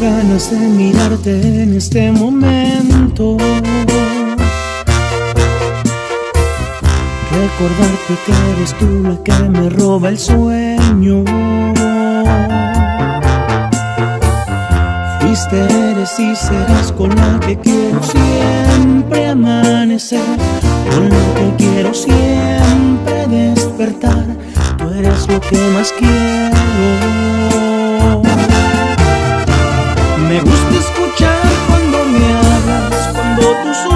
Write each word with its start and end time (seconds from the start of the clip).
Ganas 0.00 0.50
de 0.50 0.58
mirarte 0.58 1.62
en 1.62 1.76
este 1.76 2.10
momento. 2.10 3.36
Recordarte 7.30 8.14
que 8.26 8.32
eres 8.52 8.74
tú 8.78 9.02
la 9.02 9.22
que 9.22 9.48
me 9.48 9.70
roba 9.70 10.08
el 10.08 10.18
sueño. 10.18 11.24
Fuiste, 15.20 15.60
eres 15.90 16.18
y 16.18 16.34
serás 16.34 16.92
con 16.92 17.10
la 17.14 17.38
que 17.40 17.56
quiero 17.58 18.02
siempre 18.02 19.28
amanecer, 19.28 20.38
con 20.90 21.08
la 21.08 21.34
que 21.36 21.54
quiero 21.56 21.94
siempre 21.94 23.26
despertar. 23.28 24.26
Tú 24.76 24.88
eres 24.90 25.28
lo 25.28 25.40
que 25.40 25.58
más 25.72 25.92
quiero. 25.98 27.43
Me 30.34 30.40
gusta 30.40 30.76
escuchar 30.76 31.42
cuando 31.68 32.06
me 32.06 32.18
hablas, 32.34 33.08
cuando 33.12 33.42
tus 33.62 33.93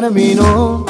terminó. 0.00 0.83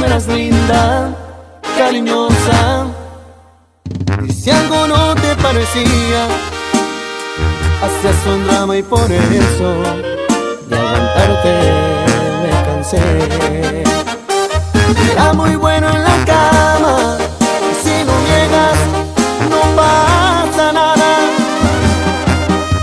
me 0.00 0.06
eras 0.06 0.26
linda, 0.26 1.10
cariñosa. 1.76 2.86
Y 4.26 4.32
si 4.32 4.50
algo 4.50 4.86
no 4.86 5.14
te 5.14 5.34
parecía, 5.36 6.26
hacías 7.82 8.26
un 8.26 8.46
drama 8.46 8.76
y 8.76 8.82
por 8.82 9.10
eso 9.10 9.82
de 10.68 10.76
aguantarte 10.76 11.52
me 12.42 12.50
cansé. 12.66 13.82
Era 15.12 15.32
muy 15.32 15.56
bueno 15.56 15.88
en 15.90 16.02
la 16.02 16.24
cama, 16.24 17.16
y 17.70 17.74
si 17.82 18.04
no 18.04 18.12
llegas, 18.30 18.78
no 19.50 19.60
pasa 19.76 20.72
nada. 20.72 21.18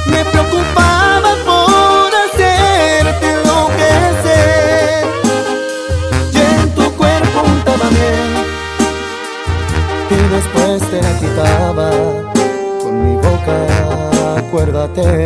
Me 0.06 0.24
preocupa. 0.26 0.91
acuérdate. 14.52 15.24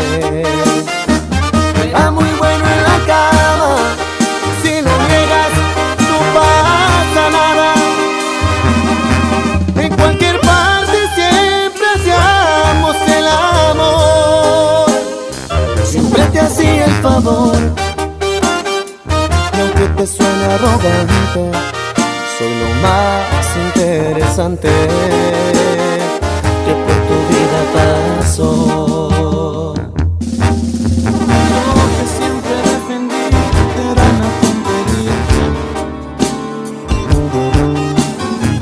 Era 1.83 2.11
muy 2.11 2.29
bueno 2.37 2.65
en 2.75 2.83
la 2.83 2.97
cama, 3.07 3.75
si 4.61 4.81
lo 4.85 4.93
niegas 5.09 5.53
no 6.09 6.17
pasa 6.37 7.23
nada. 7.31 7.73
En 9.77 9.95
cualquier 9.95 10.39
parte 10.41 10.97
siempre 11.15 11.85
hacíamos 11.95 12.95
el 13.17 13.27
amor, 13.27 14.91
siempre 15.83 16.23
te 16.25 16.39
hacía 16.41 16.85
el 16.85 16.93
favor. 17.01 17.57
Y 19.53 19.59
aunque 19.59 19.87
te 19.97 20.05
suene 20.05 20.45
arrogante, 20.53 21.51
soy 22.37 22.53
lo 22.61 22.69
más 22.87 23.47
interesante 23.65 24.69
que 26.65 26.73
por 26.85 26.97
tu 27.07 27.17
vida 27.33 27.59
pasó. 27.73 28.94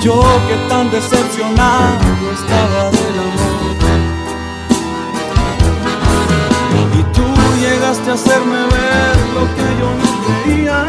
Yo 0.03 0.21
que 0.49 0.55
tan 0.67 0.91
decepcionado 0.91 2.31
estaba 2.33 2.91
del 2.91 3.19
amor. 3.19 3.77
Y 6.99 7.03
tú 7.13 7.23
llegaste 7.61 8.11
a 8.11 8.13
hacerme 8.15 8.57
ver 8.65 9.15
lo 9.33 9.43
que 9.55 9.65
yo 9.79 9.89
no 10.01 10.09
creía. 10.25 10.79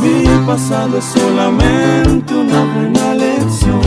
Mi 0.00 0.46
pasado 0.46 0.98
es 0.98 1.04
solamente 1.04 2.32
una 2.32 2.60
buena 2.74 3.14
lección. 3.14 3.82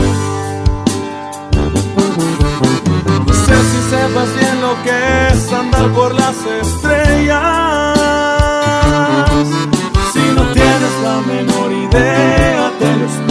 No 3.26 3.32
sé 3.32 3.56
si 3.70 3.80
sepas 3.88 4.28
bien 4.38 4.60
lo 4.60 4.74
que 4.84 5.28
es 5.32 5.50
andar 5.50 5.88
por 5.94 6.12
las 6.14 6.36
estrellas 6.60 7.86
la 11.06 11.20
menor 11.20 11.70
idea 11.72 12.72
de 12.80 12.96
los 12.96 13.25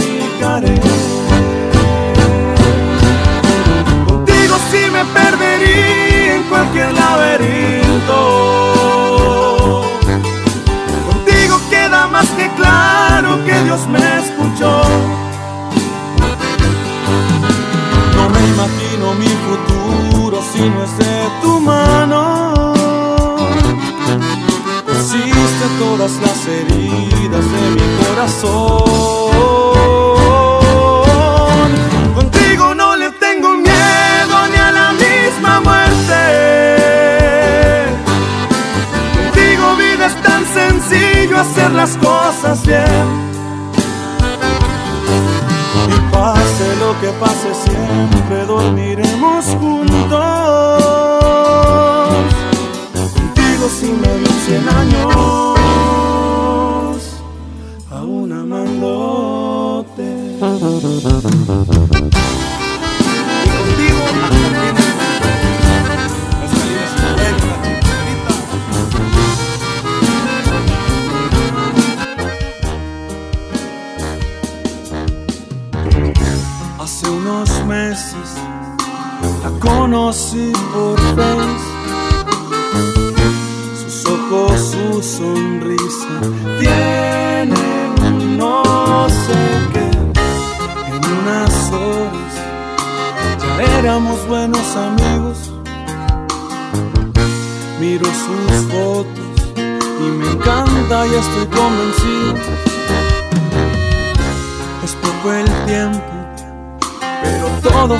Mm-hmm. 60.38 62.05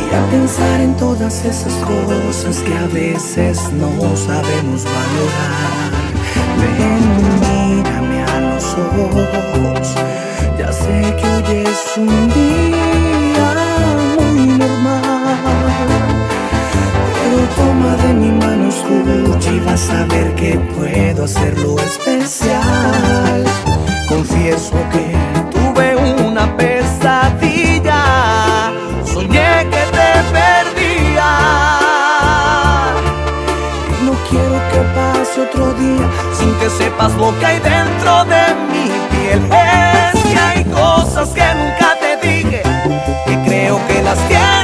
y 0.00 0.02
a 0.14 0.16
pensar 0.30 0.78
en 0.80 0.92
todas 0.96 1.44
esas 1.44 1.74
cosas 1.84 2.56
que 2.60 2.74
a 2.74 2.86
veces 2.86 3.70
no 3.74 3.90
sabemos 4.16 4.84
valorar. 4.84 5.92
Ven, 6.56 7.04
mírame 7.42 8.18
a 8.22 8.40
los 8.40 8.64
ojos, 8.64 9.94
ya 10.58 10.72
sé 10.72 11.16
que 11.20 11.26
hoy 11.26 11.66
es 11.66 11.98
un 11.98 12.28
día. 12.30 12.67
saber 19.78 20.34
que 20.34 20.58
puedo 20.76 21.24
hacerlo 21.24 21.76
especial. 21.78 23.44
Confieso 24.08 24.74
que 24.92 25.16
tuve 25.52 25.96
una 26.26 26.56
pesadilla, 26.56 28.02
soñé 29.04 29.66
que 29.70 29.82
te 29.96 30.10
perdía. 30.36 31.30
Y 34.00 34.04
no 34.04 34.12
quiero 34.28 34.58
que 34.72 34.80
pase 34.96 35.40
otro 35.42 35.72
día 35.74 36.10
sin 36.36 36.52
que 36.58 36.68
sepas 36.70 37.14
lo 37.14 37.38
que 37.38 37.46
hay 37.46 37.60
dentro 37.60 38.24
de 38.24 38.44
mi 38.72 38.86
piel. 39.10 39.42
Es 39.44 40.22
que 40.24 40.38
hay 40.38 40.64
cosas 40.64 41.28
que 41.30 41.44
nunca 41.54 41.96
te 42.00 42.26
dije, 42.26 42.62
que 43.26 43.34
creo 43.46 43.78
que 43.86 44.02
las 44.02 44.18
quiero. 44.26 44.57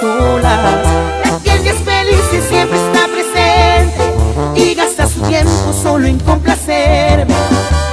solas. 0.00 0.86
Aquel 1.24 1.62
que 1.62 1.70
es 1.70 1.78
feliz 1.82 2.24
y 2.32 2.40
siempre 2.48 2.78
está 2.78 3.06
presente 3.06 4.02
y 4.54 4.74
gasta 4.74 5.06
su 5.06 5.20
tiempo 5.22 5.72
solo 5.82 6.06
en 6.06 6.18
complacerme. 6.20 7.34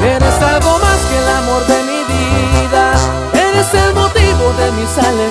Eres 0.02 0.42
algo 0.42 0.80
más 0.80 1.00
que 1.10 1.18
el 1.18 1.28
amor 1.42 1.66
de 1.68 1.84
mi 1.84 2.02
vida, 2.10 2.94
eres 3.34 3.74
el 3.74 3.94
motivo 3.94 4.54
de 4.60 4.72
mi 4.72 4.86
salud 4.88 5.27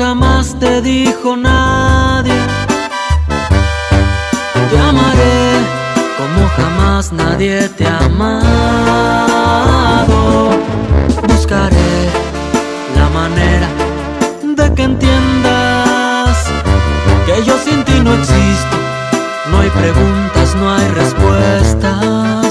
jamás 0.00 0.56
te 0.58 0.80
dijo 0.80 1.36
nadie. 1.36 2.40
Te 4.70 4.78
amaré 4.78 5.42
como 6.18 6.40
jamás 6.56 7.12
nadie 7.12 7.68
te 7.76 7.84
ha 7.86 7.98
amado. 8.06 8.50
Buscaré 11.28 11.92
la 12.98 13.06
manera 13.20 13.68
de 14.58 14.74
que 14.74 14.82
entiendas 14.84 16.36
que 17.26 17.34
yo 17.44 17.54
sin 17.66 17.84
ti 17.84 17.96
no 18.02 18.14
existo. 18.14 18.76
No 19.50 19.54
hay 19.60 19.70
preguntas, 19.82 20.48
no 20.60 20.64
hay 20.76 20.88
respuestas. 21.02 22.49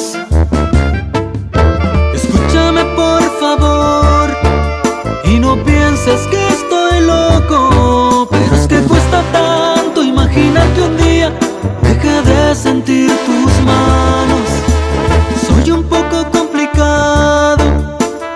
Tus 12.89 13.61
manos. 13.65 14.49
Soy 15.47 15.71
un 15.71 15.83
poco 15.83 16.27
complicado, 16.31 17.63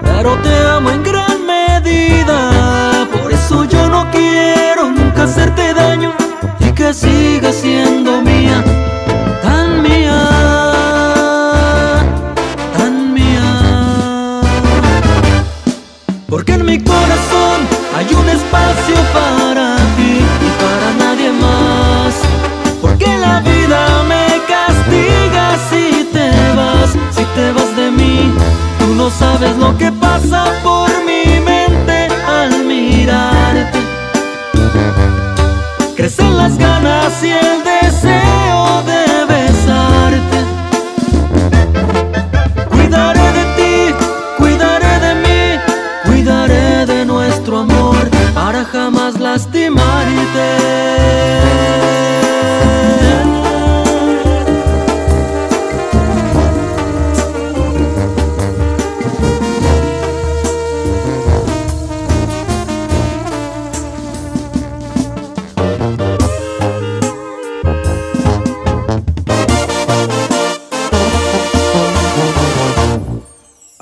pero 0.01 0.37
te 0.43 0.67
amo 0.67 0.91
en 0.91 1.01
gran 1.01 1.43
medida. 1.45 3.07
Por 3.11 3.31
eso 3.31 3.63
yo 3.65 3.89
no 3.89 4.11
quiero 4.11 4.91
nunca 4.91 5.23
hacerte 5.23 5.73
daño 5.73 6.13
y 6.59 6.71
que 6.71 6.93
sigas 6.93 7.55
siendo 7.55 8.21
mía, 8.21 8.63
tan 9.41 9.81
mía. 9.81 10.19
tan 12.77 13.11
mía 13.11 14.41
Porque 16.29 16.53
en 16.53 16.65
mi 16.65 16.77
corazón 16.77 17.59
hay 17.95 18.13
un 18.13 18.29
espacio 18.29 18.95
para 19.13 19.72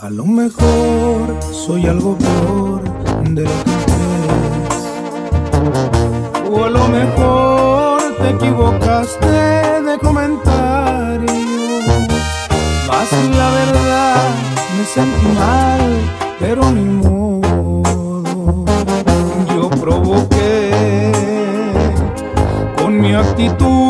A 0.02 0.10
lo 0.10 0.26
mejor 0.26 1.38
soy 1.52 1.86
algo 1.86 2.18
peor 2.18 2.82
de 3.24 3.44
lo 3.44 3.52
que 3.52 3.72
crees. 3.86 4.82
O 6.52 6.64
a 6.66 6.70
lo 6.72 6.88
mejor 6.88 8.02
te 8.18 8.30
equivocaste 8.32 9.28
de 9.28 10.00
comentario. 10.00 11.32
Mas 12.88 13.12
la 13.38 13.52
verdad 13.52 14.30
me 14.76 14.86
sentí 14.86 15.28
mal, 15.38 15.82
pero 16.40 16.72
ni 16.72 16.84
modo. 16.84 18.24
Yo 19.54 19.70
provoqué 19.70 21.12
con 22.76 23.00
mi 23.00 23.14
actitud 23.14 23.81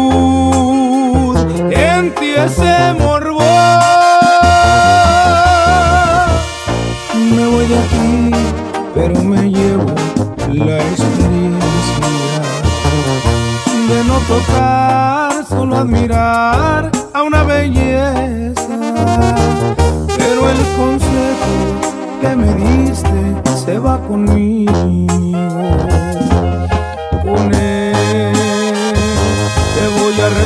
voy 30.17 30.40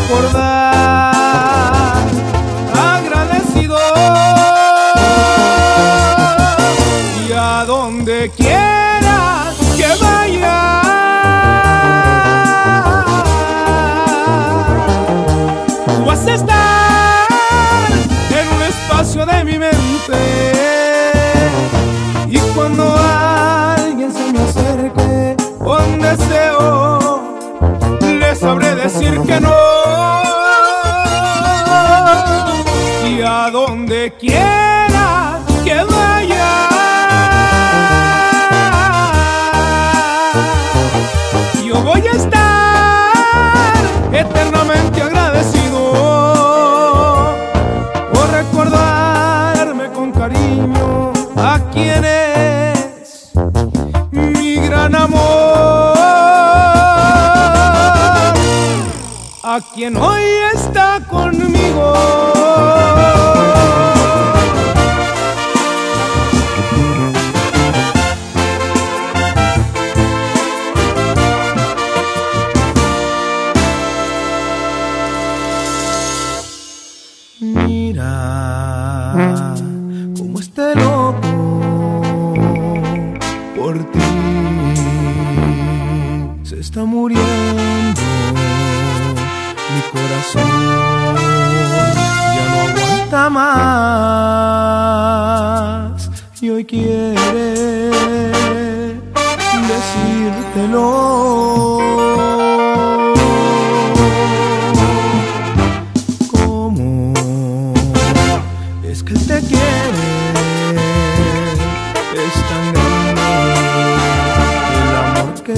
quien 59.61 59.95
hoy 59.95 60.23
está 60.53 60.99
conmigo. 61.07 62.34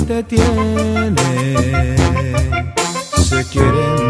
Te 0.08 0.24
tiene. 0.24 1.15
Se 3.17 3.43
quiere 3.52 4.07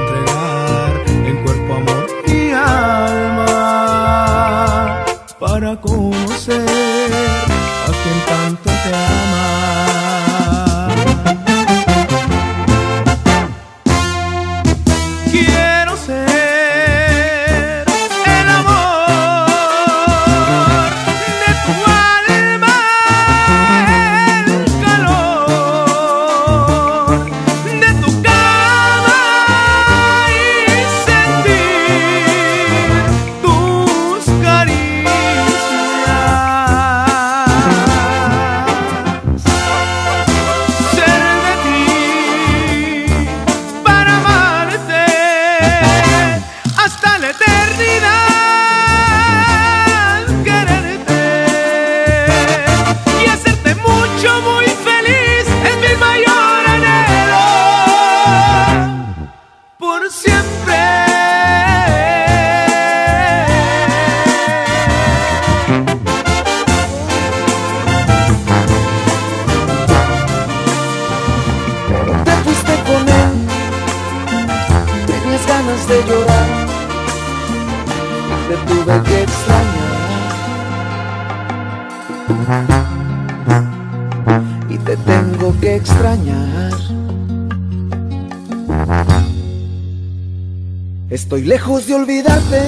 Estoy 91.37 91.49
lejos 91.49 91.85
de 91.85 91.93
olvidarte. 91.93 92.61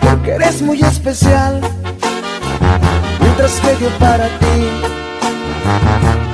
Porque 0.00 0.30
eres 0.30 0.62
muy 0.62 0.80
especial 0.80 1.60
mientras 3.20 3.50
que 3.58 3.76
yo 3.82 3.90
para 3.98 4.28
ti 4.38 4.68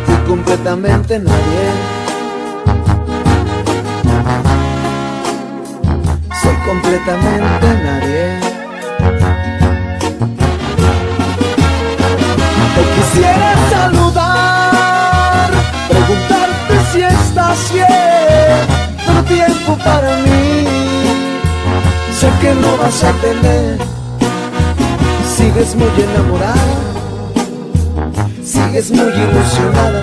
fui 0.04 0.16
completamente 0.28 1.18
nadie. 1.18 1.66
Soy 6.42 6.56
completamente 6.66 7.66
nadie. 7.84 8.40
Te 12.74 12.82
quisiera 13.00 13.55
para 19.86 20.16
mí 20.26 20.66
sé 22.18 22.28
que 22.40 22.52
no 22.62 22.76
vas 22.76 23.04
a 23.04 23.12
tener 23.24 23.78
sigues 25.36 25.74
muy 25.74 25.90
enamorada, 26.08 26.76
sigues 28.42 28.90
muy 28.90 29.12
ilusionada, 29.24 30.02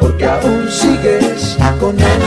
porque 0.00 0.24
aún 0.24 0.68
sigues 0.70 1.56
con 1.80 1.98
él. 1.98 2.22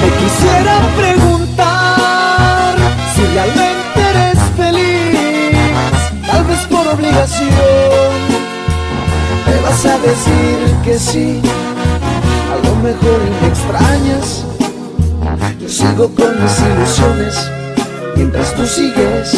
Te 0.00 0.08
quisiera 0.20 0.76
preguntar 0.96 2.74
si 3.14 3.22
realmente 3.34 4.00
eres 4.10 4.38
feliz, 4.56 5.58
tal 6.30 6.44
vez 6.44 6.60
por 6.70 6.86
obligación. 6.86 7.93
Vas 9.74 9.86
a 9.86 9.98
decir 9.98 10.76
que 10.84 10.96
sí, 10.96 11.42
a 12.48 12.64
lo 12.64 12.76
mejor 12.76 13.20
me 13.42 13.48
extrañas. 13.48 14.44
Yo 15.60 15.68
sigo 15.68 16.08
con 16.14 16.40
mis 16.40 16.60
ilusiones 16.60 17.50
mientras 18.14 18.54
tú 18.54 18.64
sigues 18.68 19.36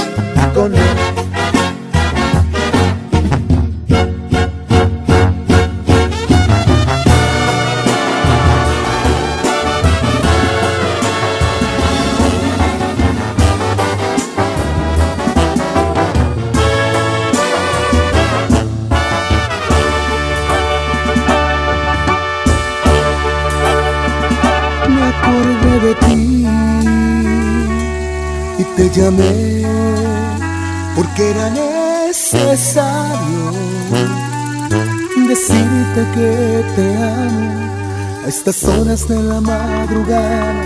a 38.26 38.28
estas 38.28 38.64
horas 38.64 39.06
de 39.06 39.22
la 39.22 39.40
madrugada. 39.40 40.64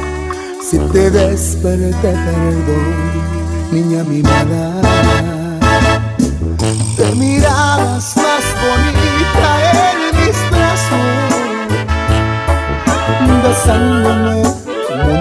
Si 0.62 0.78
te 0.78 1.10
desperté, 1.10 2.12
perdón, 2.12 3.12
niña 3.70 4.02
mimada. 4.02 4.80
Te 6.96 7.14
mirabas 7.16 8.16
más 8.16 8.44
bonita 8.62 9.50
en 9.72 10.16
mis 10.16 10.38
brazos 10.50 11.40
besándome 13.42 14.42
como 14.88 15.12